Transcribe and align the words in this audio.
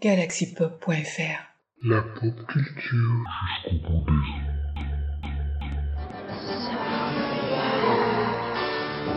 galaxypop.fr. 0.00 1.40
La 1.82 2.02
pop 2.02 2.46
culture 2.46 3.24
jusqu'au 3.64 3.98
bout 3.98 4.04
des 4.06 4.48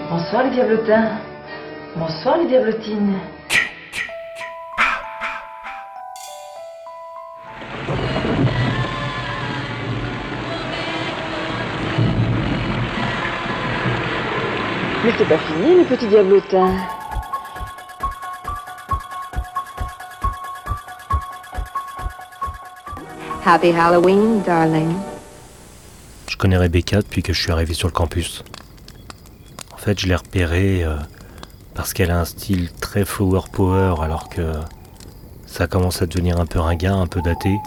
Bonsoir 0.10 0.44
les 0.46 0.50
diablotins. 0.50 1.20
Bonsoir 1.96 2.38
les 2.40 2.48
diablotines. 2.48 3.20
Mais 15.06 15.12
c'est 15.18 15.30
pas 15.30 15.38
fini 15.38 15.76
les 15.76 15.86
petits 15.86 16.08
diablotins. 16.08 17.01
Happy 23.44 23.72
Halloween, 23.72 24.42
darling. 24.46 24.94
Je 26.30 26.38
connais 26.38 26.58
Rebecca 26.58 27.02
depuis 27.02 27.24
que 27.24 27.34
je 27.34 27.42
suis 27.42 27.52
arrivé 27.52 27.74
sur 27.74 27.88
le 27.88 27.94
campus. 27.94 28.44
En 29.74 29.78
fait, 29.78 30.00
je 30.00 30.08
l'ai 30.08 30.16
repérée 30.16 30.84
euh, 30.84 30.96
parce 31.74 31.94
qu'elle 31.94 32.12
a 32.12 32.20
un 32.20 32.26
style 32.26 32.72
très 32.80 33.04
flower 33.04 33.42
power 33.52 33.96
alors 34.02 34.30
que 34.30 34.54
ça 35.48 35.68
commence 35.68 36.02
à 36.02 36.06
devenir 36.06 36.40
un 36.40 36.46
peu 36.46 36.60
ringard, 36.60 37.00
un 37.00 37.08
peu 37.08 37.22
daté. 37.22 37.58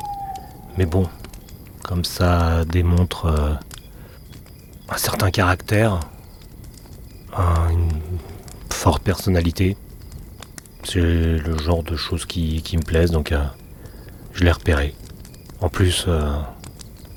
Mais 0.78 0.86
bon, 0.86 1.08
comme 1.82 2.04
ça 2.04 2.64
démontre 2.64 3.26
euh, 3.26 3.54
un 4.88 4.96
certain 4.96 5.30
caractère, 5.30 6.00
un- 7.36 7.70
une 7.70 7.88
forte 8.70 9.02
personnalité. 9.02 9.76
C'est 10.84 11.00
le 11.00 11.58
genre 11.58 11.82
de 11.82 11.96
choses 11.96 12.26
qui, 12.26 12.62
qui 12.62 12.76
me 12.76 12.82
plaisent, 12.82 13.10
donc 13.10 13.32
euh, 13.32 13.42
je 14.34 14.44
l'ai 14.44 14.52
repérée. 14.52 14.94
En 15.64 15.70
plus, 15.70 16.04
euh, 16.08 16.30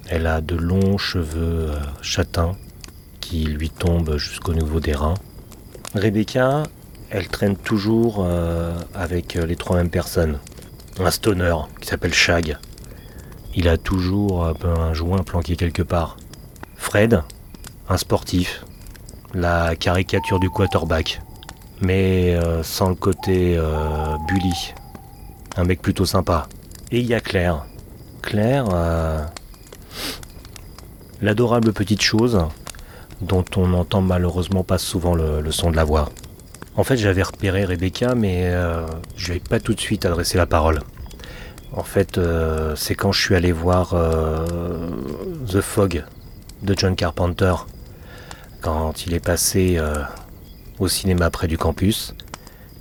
elle 0.07 0.25
a 0.25 0.39
de 0.39 0.55
longs 0.55 0.97
cheveux 0.97 1.69
euh, 1.69 1.79
châtains 2.01 2.55
qui 3.19 3.43
lui 3.43 3.69
tombent 3.69 4.15
jusqu'au 4.15 4.53
niveau 4.53 4.79
des 4.79 4.93
reins. 4.93 5.15
Rebecca, 5.93 6.63
elle 7.09 7.27
traîne 7.27 7.57
toujours 7.57 8.25
euh, 8.25 8.73
avec 8.95 9.33
les 9.33 9.57
trois 9.57 9.75
mêmes 9.75 9.89
personnes. 9.89 10.39
Un 10.97 11.11
stoner 11.11 11.55
qui 11.81 11.89
s'appelle 11.89 12.13
Shag. 12.13 12.57
Il 13.53 13.67
a 13.67 13.77
toujours 13.77 14.45
euh, 14.45 14.53
un 14.63 14.93
joint 14.93 15.23
planqué 15.23 15.57
quelque 15.57 15.83
part. 15.83 16.15
Fred, 16.77 17.23
un 17.89 17.97
sportif. 17.97 18.63
La 19.33 19.75
caricature 19.75 20.39
du 20.39 20.49
quarterback. 20.49 21.21
Mais 21.81 22.39
sans 22.63 22.87
le 22.87 22.95
côté 22.95 23.59
bully. 24.27 24.73
Un 25.57 25.65
mec 25.65 25.81
plutôt 25.81 26.05
sympa. 26.05 26.47
Et 26.91 27.01
il 27.01 27.05
y 27.05 27.13
a 27.13 27.19
Claire. 27.19 27.65
Euh, 28.35 29.23
l'adorable 31.21 31.71
petite 31.71 32.01
chose 32.01 32.45
dont 33.21 33.45
on 33.55 33.67
n'entend 33.67 34.01
malheureusement 34.01 34.63
pas 34.63 34.77
souvent 34.77 35.15
le, 35.15 35.51
son 35.51 35.71
de 35.71 35.75
la 35.75 35.83
voix. 35.83 36.09
En 36.75 36.83
fait, 36.83 36.97
j'avais 36.97 37.23
repéré 37.23 37.65
Rebecca, 37.65 38.15
mais 38.15 38.43
euh, 38.45 38.85
je 39.15 39.31
lui 39.31 39.37
ai 39.37 39.39
pas 39.39 39.59
tout 39.59 39.73
de 39.73 39.79
suite 39.79 40.05
adressé 40.05 40.37
la 40.37 40.45
parole. 40.45 40.81
En 41.73 41.83
fait, 41.83 42.17
euh, 42.17 42.75
c'est 42.75 42.95
quand 42.95 43.11
je 43.11 43.21
suis 43.21 43.35
allé 43.35 43.51
voir 43.51 43.95
The 45.47 45.61
Fog 45.61 46.03
de 46.63 46.75
John 46.77 46.95
Carpenter, 46.95 47.53
quand 48.61 49.05
il 49.05 49.13
est 49.13 49.23
passé 49.23 49.79
au 50.79 50.87
cinéma 50.87 51.29
près 51.29 51.47
du 51.47 51.57
campus, 51.57 52.13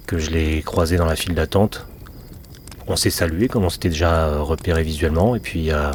que 0.07 0.19
je 0.19 0.31
l'ai 0.31 0.63
croisé 0.63 0.97
dans 0.97 1.07
la 1.07 1.17
file 1.17 1.35
d'attente. 1.35 1.87
On 2.89 2.95
s'est 2.95 3.11
salué 3.11 3.49
comme 3.49 3.65
on 3.65 3.71
s'était 3.71 3.89
déjà 3.89 4.27
euh, 4.27 4.43
repéré 4.43 4.83
visuellement, 4.85 5.35
et 5.35 5.41
puis 5.41 5.73
euh, 5.73 5.91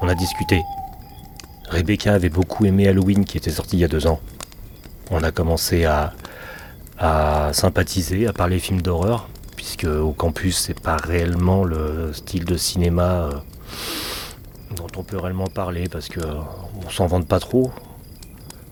on 0.00 0.08
a 0.08 0.14
discuté. 0.14 0.62
Rebecca 1.68 2.14
avait 2.14 2.28
beaucoup 2.28 2.64
aimé 2.66 2.86
Halloween 2.86 3.24
qui 3.24 3.36
était 3.36 3.50
sorti 3.50 3.76
il 3.76 3.80
y 3.80 3.84
a 3.84 3.88
deux 3.88 4.06
ans. 4.06 4.20
On 5.10 5.24
a 5.24 5.32
commencé 5.32 5.84
à, 5.84 6.12
sympathiser, 7.52 8.26
à 8.26 8.32
parler 8.32 8.58
films 8.60 8.82
d'horreur, 8.82 9.28
puisque 9.56 9.84
au 9.84 10.12
campus 10.12 10.58
c'est 10.58 10.78
pas 10.78 10.96
réellement 10.96 11.64
le 11.64 12.12
style 12.12 12.44
de 12.44 12.56
cinéma 12.56 13.02
euh, 13.02 13.32
dont 14.76 14.86
on 14.96 15.02
peut 15.02 15.16
réellement 15.18 15.48
parler, 15.48 15.88
parce 15.88 16.08
que 16.08 16.20
on 16.84 16.90
s'en 16.90 17.06
vante 17.06 17.26
pas 17.26 17.40
trop. 17.40 17.72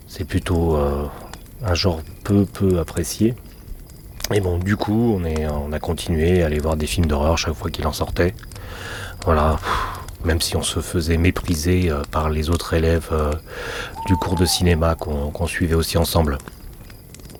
C'est 0.07 0.25
plutôt 0.25 0.77
un 1.63 1.73
genre 1.75 2.01
peu 2.23 2.45
peu 2.45 2.79
apprécié. 2.79 3.35
Et 4.31 4.41
bon, 4.41 4.59
du 4.59 4.77
coup, 4.77 5.15
on, 5.17 5.25
est, 5.25 5.47
on 5.47 5.71
a 5.71 5.79
continué 5.79 6.43
à 6.43 6.45
aller 6.45 6.59
voir 6.59 6.77
des 6.77 6.85
films 6.85 7.07
d'horreur 7.07 7.37
chaque 7.37 7.55
fois 7.55 7.71
qu'il 7.71 7.87
en 7.87 7.93
sortait. 7.93 8.35
Voilà, 9.25 9.57
même 10.23 10.39
si 10.39 10.55
on 10.55 10.61
se 10.61 10.81
faisait 10.81 11.17
mépriser 11.17 11.89
euh, 11.89 12.03
par 12.11 12.29
les 12.29 12.49
autres 12.49 12.73
élèves 12.73 13.09
euh, 13.11 13.31
du 14.05 14.15
cours 14.15 14.35
de 14.35 14.45
cinéma 14.45 14.95
qu'on 14.95 15.47
suivait 15.47 15.75
aussi 15.75 15.97
ensemble. 15.97 16.37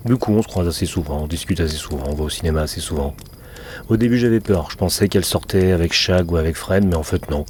Du 0.06 0.18
coup, 0.18 0.34
on 0.34 0.42
se 0.42 0.48
croise 0.48 0.68
assez 0.68 0.86
souvent, 0.86 1.24
on 1.24 1.28
discute 1.28 1.60
assez 1.60 1.76
souvent, 1.76 2.06
on 2.08 2.16
va 2.16 2.24
au 2.24 2.30
cinéma 2.30 2.62
assez 2.62 2.80
souvent. 2.80 3.16
Au 3.90 3.98
début, 3.98 4.18
j'avais 4.18 4.40
peur, 4.40 4.72
je 4.72 4.78
pensais 4.78 5.10
qu'elle 5.10 5.26
sortait 5.26 5.72
avec 5.72 5.94
Shag 5.94 6.32
ou 6.32 6.38
avec 6.38 6.56
Fred, 6.56 6.86
mais 6.86 6.96
en 6.96 7.04
fait, 7.04 7.30
non. 7.30 7.46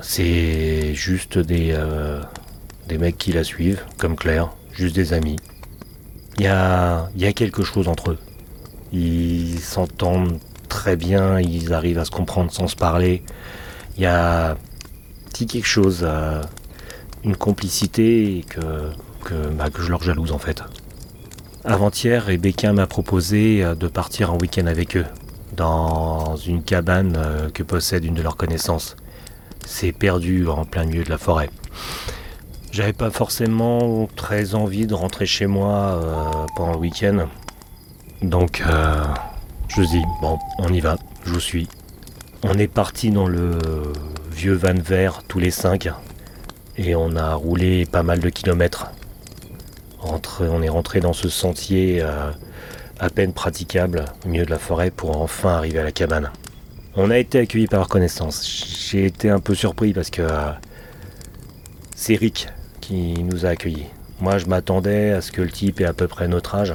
C'est 0.00 0.94
juste 0.94 1.36
des, 1.38 1.72
euh, 1.72 2.22
des 2.86 2.96
mecs 2.96 3.18
qui 3.18 3.32
la 3.32 3.44
suivent, 3.44 3.82
comme 3.98 4.16
Claire, 4.16 4.50
juste 4.72 4.94
des 4.94 5.12
amis. 5.12 5.36
Il 6.38 6.44
y 6.44 6.46
a, 6.46 7.10
y 7.16 7.26
a 7.26 7.32
quelque 7.32 7.64
chose 7.64 7.88
entre 7.88 8.12
eux. 8.12 8.18
Ils 8.92 9.58
s'entendent 9.60 10.38
très 10.68 10.96
bien, 10.96 11.40
ils 11.40 11.72
arrivent 11.72 11.98
à 11.98 12.04
se 12.04 12.10
comprendre 12.10 12.50
sans 12.52 12.68
se 12.68 12.76
parler. 12.76 13.22
Il 13.96 14.02
y 14.02 14.06
a 14.06 14.56
petit 15.28 15.46
quelque 15.46 15.66
chose, 15.66 16.00
euh, 16.02 16.42
une 17.24 17.36
complicité 17.36 18.44
que, 18.48 18.92
bah, 19.52 19.70
que 19.70 19.82
je 19.82 19.90
leur 19.90 20.02
jalouse 20.02 20.32
en 20.32 20.38
fait. 20.38 20.62
Avant-hier, 21.64 22.24
Rebecca 22.24 22.72
m'a 22.72 22.86
proposé 22.86 23.62
euh, 23.62 23.74
de 23.74 23.88
partir 23.88 24.32
en 24.32 24.38
week-end 24.38 24.66
avec 24.66 24.96
eux, 24.96 25.04
dans 25.56 26.36
une 26.36 26.62
cabane 26.62 27.16
euh, 27.16 27.50
que 27.50 27.62
possède 27.62 28.04
une 28.04 28.14
de 28.14 28.22
leurs 28.22 28.36
connaissances. 28.36 28.96
C'est 29.66 29.92
perdu 29.92 30.48
en 30.48 30.64
plein 30.64 30.86
milieu 30.86 31.04
de 31.04 31.10
la 31.10 31.18
forêt. 31.18 31.50
J'avais 32.70 32.92
pas 32.92 33.10
forcément 33.10 34.08
très 34.16 34.54
envie 34.54 34.86
de 34.86 34.94
rentrer 34.94 35.26
chez 35.26 35.46
moi 35.46 36.46
pendant 36.54 36.72
le 36.72 36.78
week-end. 36.78 37.26
Donc, 38.22 38.62
euh, 38.66 39.04
je 39.68 39.82
dis, 39.82 40.02
bon, 40.20 40.38
on 40.58 40.72
y 40.72 40.80
va, 40.80 40.96
je 41.24 41.30
vous 41.30 41.40
suis. 41.40 41.68
On 42.42 42.58
est 42.58 42.68
parti 42.68 43.10
dans 43.10 43.26
le 43.26 43.58
vieux 44.32 44.54
van 44.54 44.74
vert 44.74 45.22
tous 45.28 45.38
les 45.38 45.50
cinq 45.50 45.88
et 46.76 46.94
on 46.94 47.16
a 47.16 47.34
roulé 47.34 47.86
pas 47.86 48.02
mal 48.02 48.20
de 48.20 48.28
kilomètres. 48.28 48.86
On 50.02 50.62
est 50.62 50.68
rentré 50.68 51.00
dans 51.00 51.12
ce 51.12 51.28
sentier 51.28 52.00
euh, 52.00 52.30
à 52.98 53.10
peine 53.10 53.32
praticable 53.32 54.04
au 54.24 54.28
milieu 54.28 54.44
de 54.44 54.50
la 54.50 54.58
forêt 54.58 54.90
pour 54.90 55.20
enfin 55.20 55.54
arriver 55.54 55.80
à 55.80 55.84
la 55.84 55.92
cabane. 55.92 56.30
On 56.96 57.10
a 57.10 57.18
été 57.18 57.38
accueillis 57.38 57.66
par 57.66 57.80
leur 57.80 57.88
connaissance. 57.88 58.44
J'ai 58.90 59.06
été 59.06 59.30
un 59.30 59.40
peu 59.40 59.54
surpris 59.54 59.92
parce 59.92 60.10
que 60.10 60.22
euh, 60.22 60.50
c'est 61.94 62.16
Rick 62.16 62.48
qui 62.80 63.22
nous 63.22 63.46
a 63.46 63.50
accueillis. 63.50 63.86
Moi, 64.20 64.38
je 64.38 64.46
m'attendais 64.46 65.10
à 65.10 65.20
ce 65.20 65.30
que 65.30 65.42
le 65.42 65.50
type 65.50 65.80
ait 65.80 65.84
à 65.84 65.92
peu 65.92 66.08
près 66.08 66.26
notre 66.26 66.54
âge. 66.54 66.74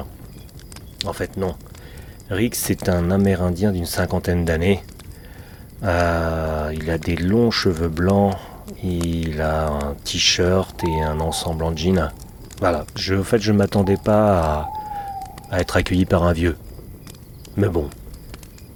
En 1.06 1.12
fait, 1.12 1.36
non. 1.36 1.54
Rick, 2.30 2.54
c'est 2.54 2.88
un 2.88 3.10
Amérindien 3.10 3.72
d'une 3.72 3.86
cinquantaine 3.86 4.44
d'années. 4.44 4.82
Euh, 5.82 6.72
il 6.74 6.88
a 6.90 6.98
des 6.98 7.16
longs 7.16 7.50
cheveux 7.50 7.88
blancs. 7.88 8.34
Il 8.82 9.40
a 9.40 9.68
un 9.68 9.94
t-shirt 10.04 10.82
et 10.84 11.02
un 11.02 11.20
ensemble 11.20 11.64
en 11.64 11.76
jean. 11.76 12.10
Voilà. 12.60 12.86
Je, 12.96 13.14
en 13.14 13.24
fait, 13.24 13.40
je 13.40 13.52
m'attendais 13.52 13.98
pas 14.02 14.70
à, 15.50 15.60
être 15.60 15.76
accueilli 15.76 16.06
par 16.06 16.24
un 16.24 16.32
vieux. 16.32 16.56
Mais 17.56 17.68
bon. 17.68 17.90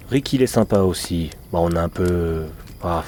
Rick, 0.09 0.33
il 0.33 0.41
est 0.41 0.47
sympa 0.47 0.79
aussi. 0.79 1.31
Bon, 1.51 1.69
on 1.71 1.75
a 1.75 1.81
un 1.81 1.89
peu. 1.89 2.45
ah, 2.83 3.03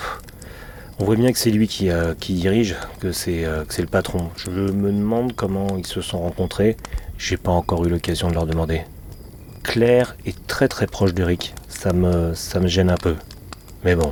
on 0.99 1.05
voit 1.05 1.15
bien 1.15 1.31
que 1.31 1.37
c'est 1.39 1.49
lui 1.51 1.67
qui, 1.67 1.89
euh, 1.89 2.13
dirige, 2.29 2.75
que 2.99 3.11
c'est 3.11 3.43
euh, 3.45 3.63
que 3.65 3.73
c'est 3.73 3.81
le 3.81 3.87
patron. 3.87 4.29
Je 4.35 4.51
me 4.51 4.91
demande 4.91 5.33
comment 5.33 5.77
ils 5.77 5.87
se 5.87 6.01
sont 6.01 6.19
rencontrés. 6.19 6.77
J'ai 7.17 7.37
pas 7.37 7.51
encore 7.51 7.85
eu 7.85 7.89
l'occasion 7.89 8.29
de 8.29 8.33
leur 8.33 8.45
demander. 8.45 8.81
Claire 9.63 10.15
est 10.25 10.47
très 10.47 10.67
très 10.67 10.87
proche 10.87 11.13
de 11.13 11.23
Rick. 11.23 11.53
Ça 11.67 11.93
me, 11.93 12.33
ça 12.33 12.59
me 12.59 12.67
gêne 12.67 12.89
un 12.89 12.97
peu. 12.97 13.15
Mais 13.83 13.95
bon. 13.95 14.11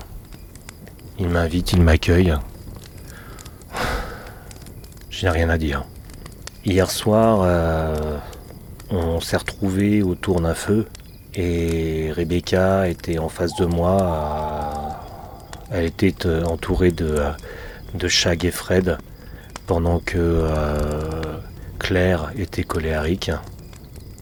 Il 1.20 1.30
m'invite, 1.30 1.74
il 1.74 1.82
m'accueille. 1.82 2.34
Je 5.10 5.26
n'ai 5.26 5.32
rien 5.32 5.50
à 5.50 5.58
dire. 5.58 5.84
Hier 6.64 6.90
soir, 6.90 7.42
euh, 7.44 8.18
on 8.90 9.20
s'est 9.20 9.38
retrouvés 9.38 10.02
autour 10.02 10.40
d'un 10.40 10.54
feu 10.54 10.88
et 11.36 12.12
Rebecca 12.16 12.88
était 12.88 13.18
en 13.18 13.28
face 13.30 13.56
de 13.56 13.66
moi. 13.66 13.98
euh, 14.02 15.78
elle 15.78 15.86
était 15.86 16.26
euh, 16.26 16.44
entourée 16.46 16.92
de, 16.92 17.22
de 17.94 18.08
Shag 18.08 18.46
et 18.46 18.52
Fred 18.52 18.98
pendant 19.68 20.00
que 20.00 20.48
Claire 21.80 22.32
était 22.38 22.64
collée 22.64 22.94
à 22.94 23.02
Rick. 23.02 23.32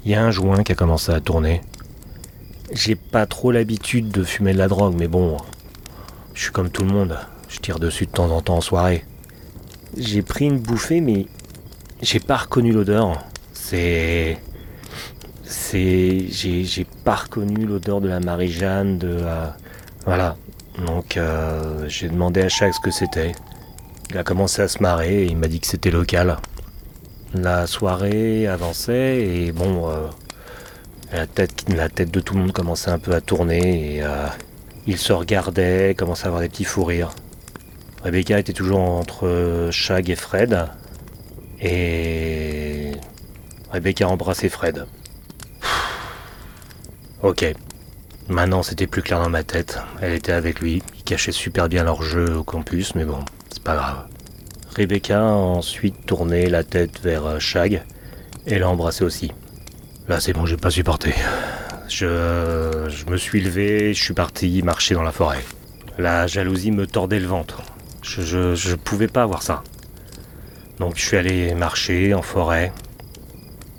Il 0.08 0.12
y 0.12 0.16
a 0.16 0.24
un 0.24 0.32
joint 0.32 0.64
qui 0.64 0.72
a 0.72 0.76
commencé 0.76 1.12
à 1.12 1.20
tourner. 1.20 1.60
J'ai 2.72 2.96
pas 2.96 3.26
trop 3.26 3.52
l'habitude 3.52 4.08
de 4.08 4.24
fumer 4.24 4.54
de 4.54 4.58
la 4.58 4.70
drogue, 4.70 4.96
mais 4.98 5.10
bon, 5.10 5.36
je 6.34 6.44
suis 6.44 6.52
comme 6.54 6.70
tout 6.70 6.86
le 6.86 6.94
monde. 6.94 7.20
Je 7.50 7.60
tire 7.60 7.78
dessus 7.78 8.06
de 8.06 8.12
temps 8.12 8.32
en 8.32 8.40
temps 8.40 8.56
en 8.56 8.62
soirée. 8.62 9.04
J'ai 9.98 10.22
pris 10.22 10.46
une 10.46 10.60
bouffée, 10.60 11.02
mais 11.02 11.26
j'ai 12.02 12.22
pas 12.22 12.38
reconnu 12.38 12.72
l'odeur. 12.72 13.22
C'est. 13.52 14.38
C'est. 15.44 16.28
J'ai 16.30 16.88
pas 17.04 17.16
reconnu 17.16 17.66
l'odeur 17.66 18.00
de 18.00 18.08
la 18.08 18.22
Marie-Jeanne, 18.22 19.00
de. 19.00 19.26
Voilà. 20.06 20.38
Donc, 20.86 21.18
euh, 21.18 21.84
j'ai 21.90 22.08
demandé 22.08 22.44
à 22.44 22.48
Chac 22.48 22.74
ce 22.74 22.80
que 22.80 22.92
c'était. 22.92 23.34
Il 24.12 24.18
a 24.18 24.24
commencé 24.24 24.62
à 24.62 24.70
se 24.70 24.82
marrer 24.82 25.24
et 25.24 25.26
il 25.26 25.36
m'a 25.36 25.50
dit 25.50 25.60
que 25.60 25.68
c'était 25.68 25.92
local. 25.92 26.38
La 27.40 27.68
soirée 27.68 28.48
avançait 28.48 29.22
et 29.22 29.52
bon. 29.52 29.90
euh, 29.90 30.08
la 31.14 31.28
tête, 31.28 32.12
de 32.12 32.20
tout 32.20 32.34
le 32.34 32.42
monde 32.42 32.52
commençait 32.52 32.90
un 32.90 33.00
peu 33.00 33.14
à 33.14 33.22
tourner 33.22 33.96
et 33.96 34.04
euh, 34.04 34.28
ils 34.88 34.98
se 34.98 35.14
regardaient, 35.14 35.96
commençaient 35.96 36.26
à 36.26 36.28
avoir 36.28 36.42
des 36.42 36.50
petits 36.50 36.64
fous 36.64 36.84
rires. 36.84 37.12
Rebecca 38.04 38.40
était 38.40 38.54
toujours 38.54 38.80
entre 38.80 39.70
Shag 39.72 40.10
et 40.10 40.16
Fred. 40.16 40.68
Et 41.62 42.92
Rebecca 43.72 44.08
embrassait 44.08 44.50
Fred. 44.50 44.86
Ok. 47.22 47.46
Maintenant 48.30 48.64
c'était 48.64 48.88
plus 48.88 49.02
clair 49.02 49.22
dans 49.22 49.30
ma 49.30 49.44
tête. 49.44 49.80
Elle 50.02 50.14
était 50.14 50.34
avec 50.34 50.60
lui. 50.60 50.82
Ils 50.98 51.04
cachaient 51.04 51.32
super 51.32 51.70
bien 51.70 51.84
leur 51.84 52.02
jeu 52.02 52.36
au 52.38 52.44
campus, 52.44 52.96
mais 52.96 53.06
bon, 53.06 53.20
c'est 53.50 53.64
pas 53.64 53.76
grave. 53.76 54.08
Rebecca 54.78 55.20
a 55.20 55.34
ensuite 55.34 56.06
tourné 56.06 56.46
la 56.52 56.64
tête 56.64 57.00
vers 57.02 57.26
euh, 57.26 57.40
Shag 57.40 57.84
et 58.46 58.60
l'a 58.60 58.70
embrassé 58.70 59.04
aussi. 59.04 59.32
Là 60.08 60.20
c'est 60.20 60.34
bon, 60.34 60.46
j'ai 60.46 60.56
pas 60.56 60.70
supporté. 60.70 61.16
Je, 61.90 62.86
je 62.88 63.06
me 63.10 63.18
suis 63.18 63.42
levé, 63.42 63.96
je 63.96 64.04
suis 64.04 64.14
parti 64.14 64.62
marcher 64.62 64.94
dans 64.94 65.02
la 65.02 65.12
forêt. 65.12 65.44
La 65.98 66.28
jalousie 66.28 66.70
me 66.70 66.86
tordait 66.86 67.20
le 67.20 67.26
ventre. 67.26 67.64
Je, 68.04 68.22
je, 68.22 68.54
je 68.54 68.76
pouvais 68.76 69.08
pas 69.08 69.24
avoir 69.24 69.42
ça. 69.42 69.64
Donc 70.78 70.96
je 70.96 71.04
suis 71.08 71.18
allé 71.18 71.56
marcher 71.56 72.14
en 72.14 72.22
forêt. 72.22 72.72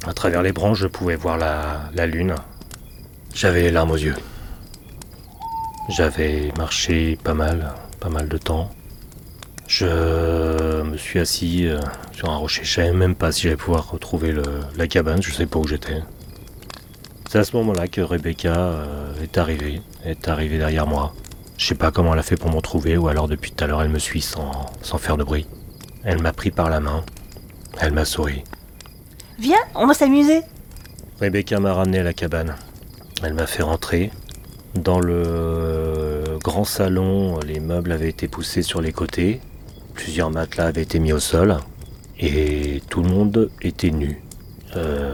À 0.05 0.13
travers 0.15 0.43
les 0.43 0.51
branches, 0.51 0.81
je 0.81 0.89
pouvais 0.89 1.15
voir 1.15 1.39
la, 1.39 1.91
la 1.95 2.07
lune. 2.07 2.35
J'avais 3.35 3.63
les 3.63 3.71
larmes 3.71 3.93
aux 3.93 3.97
yeux. 3.97 4.17
J'avais 5.91 6.53
marché 6.59 7.17
pas 7.23 7.35
mal, 7.35 7.73
pas 8.01 8.09
mal 8.09 8.29
de 8.29 8.37
temps. 8.37 8.73
Je 9.69 10.83
me 10.83 10.97
suis 10.97 11.19
assis 11.21 11.67
euh, 11.69 11.79
sur 12.13 12.31
un 12.31 12.37
rocher. 12.37 12.65
Je 12.65 12.73
savais 12.73 12.93
même 12.93 13.15
pas 13.15 13.33
si 13.33 13.43
j'allais 13.43 13.57
pouvoir 13.57 13.91
retrouver 13.91 14.33
le- 14.33 14.43
la 14.79 14.89
cabane. 14.89 15.23
Je 15.23 15.31
sais 15.31 15.45
pas 15.45 15.59
où 15.59 15.69
j'étais. 15.69 16.03
C'est 17.29 17.39
à 17.39 17.45
ce 17.45 17.55
moment-là 17.57 17.87
que 17.87 18.01
Rebecca 18.01 18.57
euh, 18.57 19.13
est 19.23 19.37
arrivée. 19.37 19.83
Est 20.07 20.27
arrivée 20.27 20.57
derrière 20.57 20.87
moi. 20.87 21.13
Je 21.59 21.67
sais 21.67 21.75
pas 21.75 21.91
comment 21.91 22.15
elle 22.15 22.19
a 22.19 22.23
fait 22.23 22.37
pour 22.37 22.51
m'en 22.51 22.63
trouver, 22.63 22.97
ou 22.97 23.09
alors 23.09 23.29
depuis 23.29 23.51
tout 23.53 23.63
à 23.63 23.67
l'heure 23.67 23.83
elle 23.83 23.91
me 23.91 23.99
suit 23.99 24.23
sans, 24.23 24.51
sans 24.81 24.97
faire 24.97 25.19
de 25.19 25.25
bruit. 25.25 25.47
Elle 26.03 26.23
m'a 26.23 26.33
pris 26.33 26.51
par 26.51 26.71
la 26.71 26.81
main. 26.81 27.05
Elle 27.79 27.93
m'a 27.93 28.07
souri. 28.07 28.45
Viens, 29.39 29.59
on 29.75 29.87
va 29.87 29.93
s'amuser. 29.93 30.41
Rebecca 31.21 31.61
m'a 31.61 31.75
ramené 31.75 31.99
à 31.99 32.05
la 32.05 32.15
cabane. 32.15 32.55
Elle 33.23 33.35
m'a 33.35 33.47
fait 33.47 33.63
rentrer. 33.65 34.11
Dans 34.75 35.01
le 35.01 36.39
grand 36.43 36.65
salon, 36.65 37.39
les 37.41 37.61
meubles 37.61 37.93
avaient 37.93 38.09
été 38.09 38.29
poussés 38.29 38.63
sur 38.63 38.81
les 38.81 38.93
côtés. 38.93 39.41
Plusieurs 39.99 40.31
matelas 40.31 40.67
avaient 40.67 40.83
été 40.83 41.01
mis 41.01 41.13
au 41.13 41.19
sol. 41.19 41.57
Et 42.21 42.81
tout 42.89 43.03
le 43.03 43.09
monde 43.11 43.51
était 43.61 43.91
nu. 43.91 44.23
Euh, 44.77 45.13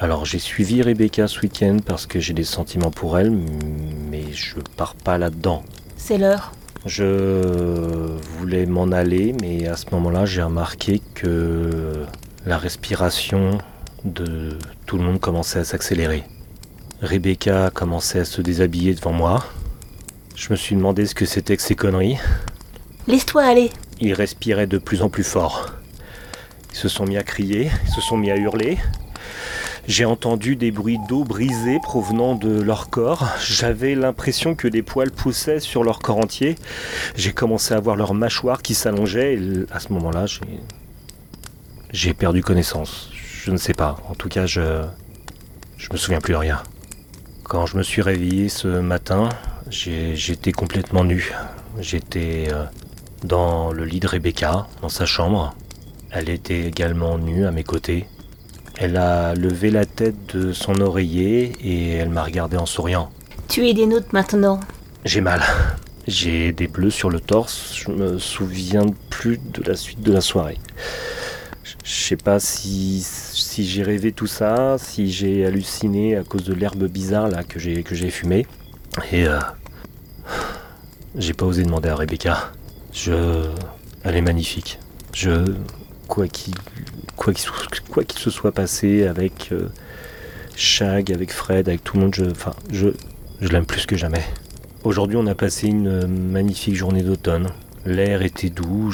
Alors 0.00 0.24
j'ai 0.24 0.40
suivi 0.40 0.82
Rebecca 0.82 1.28
ce 1.28 1.38
week-end 1.40 1.76
parce 1.86 2.04
que 2.06 2.18
j'ai 2.18 2.32
des 2.34 2.42
sentiments 2.44 2.90
pour 2.90 3.16
elle, 3.20 3.30
mais 3.30 4.32
je 4.32 4.56
pars 4.76 4.96
pas 4.96 5.16
là-dedans. 5.16 5.62
C'est 5.96 6.18
l'heure. 6.18 6.50
Je 6.86 8.18
voulais 8.36 8.66
m'en 8.66 8.90
aller, 8.90 9.32
mais 9.40 9.68
à 9.68 9.76
ce 9.76 9.86
moment-là, 9.92 10.26
j'ai 10.26 10.42
remarqué 10.42 11.00
que 11.14 12.04
la 12.46 12.58
respiration 12.58 13.58
de 14.04 14.58
tout 14.86 14.98
le 14.98 15.04
monde 15.04 15.20
commençait 15.20 15.60
à 15.60 15.64
s'accélérer. 15.64 16.24
Rebecca 17.00 17.70
commençait 17.72 18.20
à 18.20 18.24
se 18.24 18.42
déshabiller 18.42 18.94
devant 18.94 19.12
moi. 19.12 19.44
Je 20.34 20.48
me 20.50 20.56
suis 20.56 20.74
demandé 20.74 21.06
ce 21.06 21.14
que 21.14 21.26
c'était 21.26 21.56
que 21.56 21.62
ces 21.62 21.76
conneries. 21.76 22.18
Laisse-toi 23.06 23.42
aller. 23.44 23.70
Ils 24.00 24.14
respiraient 24.14 24.66
de 24.66 24.78
plus 24.78 25.02
en 25.02 25.08
plus 25.08 25.24
fort. 25.24 25.70
Ils 26.72 26.76
se 26.76 26.88
sont 26.88 27.04
mis 27.04 27.16
à 27.16 27.22
crier, 27.22 27.70
ils 27.84 27.92
se 27.92 28.00
sont 28.00 28.16
mis 28.16 28.30
à 28.30 28.36
hurler. 28.36 28.78
J'ai 29.86 30.06
entendu 30.06 30.56
des 30.56 30.70
bruits 30.70 30.98
d'eau 31.08 31.24
brisée 31.24 31.78
provenant 31.82 32.34
de 32.34 32.60
leur 32.62 32.88
corps. 32.88 33.28
J'avais 33.46 33.94
l'impression 33.94 34.54
que 34.54 34.66
des 34.66 34.82
poils 34.82 35.10
poussaient 35.10 35.60
sur 35.60 35.84
leur 35.84 35.98
corps 35.98 36.18
entier. 36.18 36.56
J'ai 37.16 37.32
commencé 37.32 37.74
à 37.74 37.80
voir 37.80 37.94
leurs 37.94 38.14
mâchoires 38.14 38.62
qui 38.62 38.74
s'allongeaient. 38.74 39.38
à 39.70 39.80
ce 39.80 39.92
moment-là, 39.92 40.24
j'ai... 41.92 42.14
perdu 42.14 42.42
connaissance. 42.42 43.10
Je 43.12 43.50
ne 43.50 43.58
sais 43.58 43.74
pas. 43.74 43.96
En 44.08 44.14
tout 44.14 44.28
cas, 44.28 44.46
je... 44.46 44.82
Je 45.76 45.88
me 45.92 45.98
souviens 45.98 46.20
plus 46.20 46.32
de 46.32 46.38
rien. 46.38 46.62
Quand 47.42 47.66
je 47.66 47.76
me 47.76 47.82
suis 47.82 48.00
réveillé 48.00 48.48
ce 48.48 48.68
matin, 48.68 49.28
j'étais 49.68 50.52
complètement 50.52 51.04
nu. 51.04 51.30
J'étais 51.78 52.48
euh, 52.50 52.64
dans 53.24 53.72
le 53.72 53.84
lit 53.84 54.00
de 54.00 54.06
Rebecca, 54.06 54.68
dans 54.82 54.88
sa 54.88 55.06
chambre. 55.06 55.54
Elle 56.10 56.28
était 56.28 56.66
également 56.66 57.18
nue 57.18 57.46
à 57.46 57.50
mes 57.50 57.64
côtés. 57.64 58.06
Elle 58.76 58.96
a 58.96 59.34
levé 59.34 59.70
la 59.70 59.86
tête 59.86 60.36
de 60.36 60.52
son 60.52 60.80
oreiller 60.80 61.52
et 61.60 61.94
elle 61.94 62.10
m'a 62.10 62.22
regardé 62.22 62.56
en 62.56 62.66
souriant. 62.66 63.10
Tu 63.48 63.66
es 63.68 63.74
des 63.74 63.86
nôtres 63.86 64.08
maintenant. 64.12 64.60
J'ai 65.04 65.20
mal. 65.20 65.42
J'ai 66.06 66.52
des 66.52 66.66
bleus 66.68 66.90
sur 66.90 67.08
le 67.10 67.18
torse. 67.20 67.74
Je 67.74 67.90
me 67.90 68.18
souviens 68.18 68.84
plus 69.10 69.38
de 69.38 69.62
la 69.62 69.74
suite 69.74 70.02
de 70.02 70.12
la 70.12 70.20
soirée. 70.20 70.58
Je- 71.62 71.74
sais 72.06 72.16
pas 72.16 72.40
si, 72.40 73.00
si 73.02 73.66
j'ai 73.66 73.82
rêvé 73.82 74.12
tout 74.12 74.26
ça, 74.26 74.76
si 74.78 75.10
j'ai 75.10 75.44
halluciné 75.46 76.16
à 76.16 76.22
cause 76.24 76.44
de 76.44 76.52
l'herbe 76.54 76.84
bizarre 76.86 77.28
là 77.28 77.42
que 77.42 77.58
j'ai 77.58 77.82
que 77.82 77.94
j'ai 77.94 78.10
fumé. 78.10 78.46
Et 79.12 79.26
euh, 79.26 79.38
j'ai 81.16 81.32
pas 81.34 81.46
osé 81.46 81.62
demander 81.62 81.88
à 81.88 81.96
Rebecca. 81.96 82.52
Je, 82.94 83.50
elle 84.04 84.16
est 84.16 84.22
magnifique. 84.22 84.78
Je, 85.12 85.52
quoi 86.06 86.28
qu'il, 86.28 86.54
quoi 87.16 87.34
se 87.34 88.30
soit 88.30 88.52
passé 88.52 89.04
avec 89.04 89.48
euh, 89.50 89.68
Shag, 90.54 91.12
avec 91.12 91.32
Fred, 91.32 91.68
avec 91.68 91.82
tout 91.82 91.96
le 91.96 92.04
monde, 92.04 92.14
je, 92.14 92.24
enfin, 92.24 92.52
je, 92.70 92.88
je 93.40 93.48
l'aime 93.48 93.66
plus 93.66 93.84
que 93.86 93.96
jamais. 93.96 94.22
Aujourd'hui, 94.84 95.16
on 95.16 95.26
a 95.26 95.34
passé 95.34 95.66
une 95.66 95.88
euh, 95.88 96.06
magnifique 96.06 96.76
journée 96.76 97.02
d'automne. 97.02 97.48
L'air 97.84 98.22
était 98.22 98.48
doux 98.48 98.92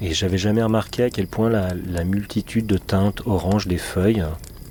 et 0.00 0.14
j'avais 0.14 0.38
jamais 0.38 0.62
remarqué 0.62 1.04
à 1.04 1.10
quel 1.10 1.26
point 1.26 1.48
la, 1.48 1.70
la 1.74 2.04
multitude 2.04 2.66
de 2.66 2.76
teintes 2.76 3.22
orange 3.26 3.66
des 3.66 3.78
feuilles 3.78 4.22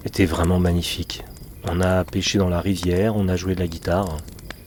était 0.06 0.26
vraiment 0.26 0.60
magnifique. 0.60 1.26
On 1.66 1.82
a 1.82 2.06
pêché 2.06 2.38
dans 2.38 2.48
la 2.50 2.62
rivière, 2.62 3.16
on 3.18 3.28
a 3.28 3.36
joué 3.36 3.56
de 3.56 3.60
la 3.60 3.68
guitare. 3.68 4.18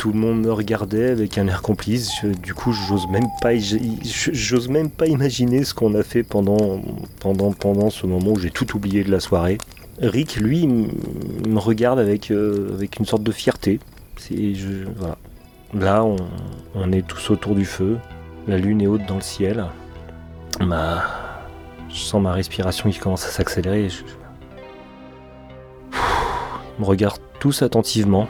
Tout 0.06 0.12
le 0.12 0.20
monde 0.20 0.42
me 0.42 0.52
regardait 0.52 1.10
avec 1.10 1.36
un 1.36 1.48
air 1.48 1.62
complice. 1.62 2.24
Du 2.40 2.54
coup, 2.54 2.70
j'ose 2.70 3.08
même 3.08 3.26
pas, 3.42 3.58
j'ose 3.58 4.68
même 4.68 4.88
pas 4.88 5.06
imaginer 5.06 5.64
ce 5.64 5.74
qu'on 5.74 5.96
a 5.96 6.04
fait 6.04 6.22
pendant, 6.22 6.80
pendant, 7.18 7.90
ce 7.90 8.06
moment 8.06 8.30
où 8.30 8.38
j'ai 8.38 8.52
tout 8.52 8.76
oublié 8.76 9.02
de 9.02 9.10
la 9.10 9.18
soirée. 9.18 9.58
Rick, 10.00 10.36
lui, 10.36 10.68
me 10.68 11.58
regarde 11.58 11.98
avec, 11.98 12.30
euh, 12.30 12.72
avec 12.74 13.00
une 13.00 13.04
sorte 13.04 13.24
de 13.24 13.32
fierté. 13.32 13.80
Là, 15.74 16.04
on, 16.04 16.92
est 16.92 17.04
tous 17.04 17.30
autour 17.30 17.56
du 17.56 17.64
feu. 17.64 17.98
La 18.46 18.58
lune 18.58 18.82
est 18.82 18.86
haute 18.86 19.06
dans 19.06 19.16
le 19.16 19.22
ciel. 19.22 19.66
Ma... 20.60 21.02
Je 21.88 21.98
sens 21.98 22.22
ma 22.22 22.32
respiration 22.32 22.88
qui 22.90 23.00
commence 23.00 23.26
à 23.26 23.30
s'accélérer. 23.30 23.88
Me 26.78 26.84
regardent 26.84 27.18
tous 27.40 27.62
attentivement. 27.62 28.28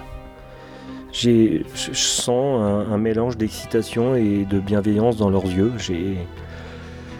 J'ai, 1.19 1.65
je 1.75 1.95
sens 1.95 2.61
un, 2.61 2.93
un 2.93 2.99
mélange 2.99 3.39
d'excitation 3.39 4.17
et 4.17 4.45
de 4.45 4.61
bienveillance 4.61 5.17
dans 5.17 5.31
leurs 5.31 5.47
yeux. 5.47 5.73
J'ai, 5.79 6.19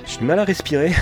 j'ai 0.05 0.19
du 0.19 0.25
mal 0.25 0.39
à 0.39 0.45
respirer. 0.45 0.93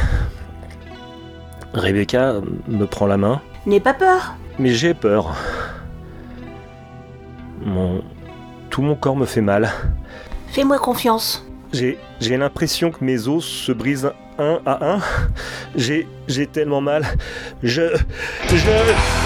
Rebecca 1.75 2.35
me 2.69 2.85
prend 2.87 3.07
la 3.07 3.17
main. 3.17 3.43
N'aie 3.67 3.81
pas 3.81 3.95
peur. 3.95 4.37
Mais 4.61 4.71
j'ai 4.71 4.95
peur. 4.95 5.35
Mon... 7.65 8.01
Tout 8.71 8.83
mon 8.83 8.95
corps 8.95 9.17
me 9.17 9.27
fait 9.27 9.41
mal. 9.41 9.73
Fais-moi 10.53 10.79
confiance. 10.79 11.45
J'ai, 11.73 11.99
j'ai 12.21 12.37
l'impression 12.37 12.93
que 12.93 13.05
mes 13.05 13.27
os 13.27 13.45
se 13.45 13.73
brisent 13.73 14.13
un 14.39 14.61
à 14.67 14.95
un. 14.95 15.01
J'ai, 15.75 16.07
j'ai 16.29 16.47
tellement 16.47 16.81
mal. 16.81 17.05
Je, 17.65 17.97
je, 18.49 19.24